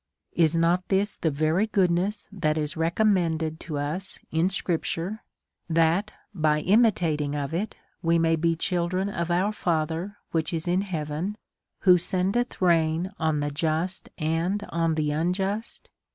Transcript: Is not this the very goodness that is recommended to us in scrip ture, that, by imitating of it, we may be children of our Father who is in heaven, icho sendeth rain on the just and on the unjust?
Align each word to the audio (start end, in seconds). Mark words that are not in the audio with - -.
Is 0.33 0.55
not 0.55 0.87
this 0.87 1.15
the 1.15 1.29
very 1.29 1.67
goodness 1.67 2.27
that 2.31 2.57
is 2.57 2.75
recommended 2.75 3.59
to 3.59 3.77
us 3.77 4.17
in 4.31 4.49
scrip 4.49 4.81
ture, 4.83 5.23
that, 5.69 6.09
by 6.33 6.61
imitating 6.61 7.35
of 7.35 7.53
it, 7.53 7.75
we 8.01 8.17
may 8.17 8.35
be 8.35 8.55
children 8.55 9.09
of 9.09 9.29
our 9.29 9.51
Father 9.51 10.17
who 10.31 10.39
is 10.51 10.67
in 10.67 10.81
heaven, 10.81 11.37
icho 11.85 11.99
sendeth 11.99 12.59
rain 12.63 13.11
on 13.19 13.41
the 13.41 13.51
just 13.51 14.09
and 14.17 14.63
on 14.69 14.95
the 14.95 15.11
unjust? 15.11 15.87